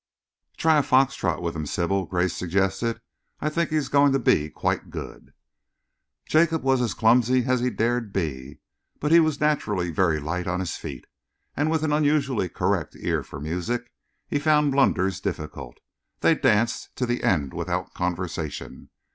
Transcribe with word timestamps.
"Try 0.57 0.79
a 0.79 0.81
fox 0.81 1.13
trot 1.13 1.43
with 1.43 1.55
him, 1.55 1.67
Sybil," 1.67 2.07
Grace 2.07 2.35
suggested. 2.35 3.01
"I 3.39 3.49
think 3.49 3.69
he 3.69 3.75
is 3.75 3.87
going 3.87 4.13
to 4.13 4.17
be 4.19 4.49
quite 4.49 4.89
good." 4.89 5.31
Jacob 6.27 6.63
was 6.63 6.81
as 6.81 6.95
clumsy 6.95 7.45
as 7.45 7.59
he 7.59 7.69
dared 7.69 8.11
be, 8.11 8.57
but 8.99 9.11
he 9.11 9.19
was 9.19 9.39
naturally 9.39 9.91
very 9.91 10.19
light 10.19 10.47
on 10.47 10.59
his 10.59 10.75
feet, 10.75 11.05
and, 11.55 11.69
with 11.69 11.83
an 11.83 11.93
unusually 11.93 12.49
correct 12.49 12.95
ear 12.99 13.21
for 13.21 13.39
music, 13.39 13.93
he 14.27 14.39
found 14.39 14.71
blunders 14.71 15.19
difficult. 15.19 15.77
They 16.21 16.33
danced 16.33 16.95
to 16.95 17.05
the 17.05 17.21
end 17.21 17.53
without 17.53 17.93
conversation. 17.93 18.89